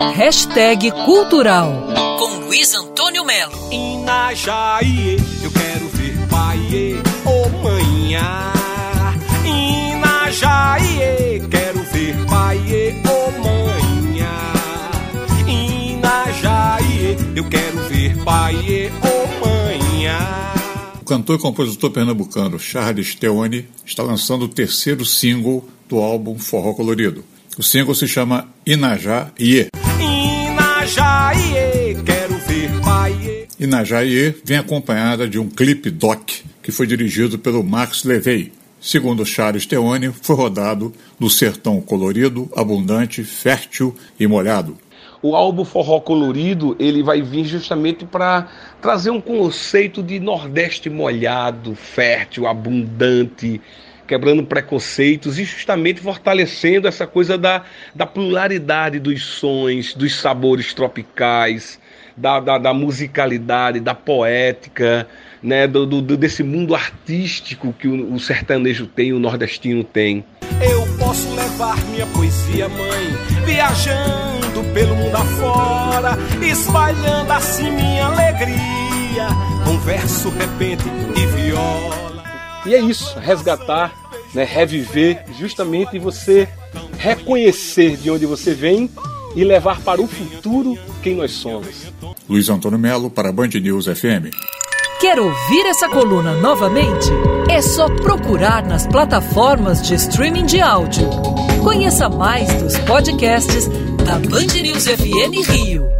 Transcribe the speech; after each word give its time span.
Hashtag 0.00 0.92
Cultural 1.04 1.88
com 2.20 2.46
Luiz 2.46 2.72
Antônio 2.72 3.24
Melo. 3.24 3.52
Inajaie, 3.72 5.16
eu 5.42 5.50
quero 5.50 5.88
ver 5.88 6.16
pai, 6.30 7.02
ô 7.26 7.30
oh, 7.30 7.48
manhã. 7.64 8.52
Inajaie, 9.44 11.42
quero 11.50 11.82
ver 11.82 12.14
pai, 12.26 12.94
ô 13.04 13.10
oh, 13.10 13.32
manhã. 13.42 14.52
Inajaie, 15.48 17.16
eu 17.34 17.48
quero 17.48 17.78
ver 17.88 18.16
pai, 18.22 18.92
ô 19.02 19.08
oh, 19.08 19.46
manhã. 19.46 20.20
O 21.02 21.04
cantor 21.04 21.40
e 21.40 21.42
compositor 21.42 21.90
pernambucano 21.90 22.56
Charles 22.56 23.16
Teone 23.16 23.68
está 23.84 24.04
lançando 24.04 24.44
o 24.44 24.48
terceiro 24.48 25.04
single 25.04 25.68
do 25.88 25.98
álbum 25.98 26.38
Forró 26.38 26.72
Colorido. 26.72 27.24
O 27.58 27.64
single 27.64 27.96
se 27.96 28.06
chama 28.06 28.48
Inajá 28.64 29.32
Iê. 29.36 29.66
Inajá 30.88 31.32
Iê, 31.34 31.94
quero 32.02 32.38
ver 32.38 32.80
pai. 32.82 33.46
Inajá 33.60 34.00
Iê 34.00 34.34
vem 34.42 34.56
acompanhada 34.56 35.28
de 35.28 35.38
um 35.38 35.46
clipe 35.46 35.90
doc 35.90 36.30
que 36.62 36.72
foi 36.72 36.86
dirigido 36.86 37.38
pelo 37.38 37.62
Max 37.62 38.04
Levey. 38.04 38.54
Segundo 38.80 39.26
Charles 39.26 39.66
Teone, 39.66 40.10
foi 40.10 40.34
rodado 40.34 40.90
no 41.20 41.28
sertão 41.28 41.78
colorido, 41.82 42.50
abundante, 42.56 43.22
fértil 43.22 43.94
e 44.18 44.26
molhado. 44.26 44.78
O 45.20 45.36
álbum 45.36 45.62
Forró 45.62 46.00
Colorido 46.00 46.74
ele 46.78 47.02
vai 47.02 47.20
vir 47.20 47.44
justamente 47.44 48.06
para 48.06 48.48
trazer 48.80 49.10
um 49.10 49.20
conceito 49.20 50.02
de 50.02 50.18
Nordeste 50.18 50.88
molhado, 50.88 51.74
fértil, 51.74 52.46
abundante, 52.46 53.60
quebrando 54.08 54.42
preconceitos 54.42 55.38
e 55.38 55.44
justamente 55.44 56.00
fortalecendo 56.00 56.88
essa 56.88 57.06
coisa 57.06 57.36
da, 57.36 57.62
da 57.94 58.06
pluralidade 58.06 58.98
dos 58.98 59.22
sons, 59.22 59.92
dos 59.92 60.18
sabores 60.18 60.72
tropicais, 60.72 61.78
da, 62.16 62.40
da, 62.40 62.58
da 62.58 62.74
musicalidade, 62.74 63.78
da 63.78 63.94
poética, 63.94 65.06
né, 65.42 65.66
do, 65.66 65.86
do, 65.86 66.16
desse 66.16 66.42
mundo 66.42 66.74
artístico 66.74 67.72
que 67.78 67.86
o, 67.86 68.14
o 68.14 68.18
sertanejo 68.18 68.86
tem, 68.86 69.12
o 69.12 69.18
nordestino 69.18 69.84
tem. 69.84 70.24
Eu 70.60 70.86
posso 70.98 71.32
levar 71.36 71.76
minha 71.90 72.06
poesia, 72.06 72.68
mãe, 72.68 73.44
viajando 73.44 74.64
pelo 74.72 74.96
mundo 74.96 75.14
afora, 75.14 76.18
espalhando 76.42 77.30
assim 77.30 77.70
minha 77.70 78.06
alegria, 78.06 79.28
com 79.64 79.78
verso, 79.78 80.30
repente 80.30 80.84
e 81.14 81.26
viola. 81.26 81.97
E 82.68 82.74
é 82.74 82.80
isso, 82.80 83.18
resgatar, 83.18 83.94
né, 84.34 84.44
reviver, 84.44 85.24
justamente 85.38 85.98
você 85.98 86.46
reconhecer 86.98 87.96
de 87.96 88.10
onde 88.10 88.26
você 88.26 88.52
vem 88.52 88.90
e 89.34 89.42
levar 89.42 89.80
para 89.80 90.02
o 90.02 90.06
futuro 90.06 90.76
quem 91.02 91.16
nós 91.16 91.30
somos. 91.32 91.90
Luiz 92.28 92.50
Antônio 92.50 92.78
Melo 92.78 93.08
para 93.08 93.32
Band 93.32 93.48
News 93.48 93.86
FM. 93.86 94.28
Quer 95.00 95.18
ouvir 95.18 95.64
essa 95.64 95.88
coluna 95.88 96.34
novamente? 96.34 97.08
É 97.48 97.62
só 97.62 97.88
procurar 97.88 98.62
nas 98.66 98.86
plataformas 98.86 99.80
de 99.80 99.94
streaming 99.94 100.44
de 100.44 100.60
áudio. 100.60 101.08
Conheça 101.64 102.10
mais 102.10 102.52
dos 102.62 102.76
podcasts 102.80 103.66
da 104.04 104.18
Band 104.18 104.60
News 104.60 104.84
FM 104.84 105.48
Rio. 105.48 105.97